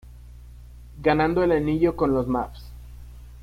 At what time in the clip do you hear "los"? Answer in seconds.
2.15-2.25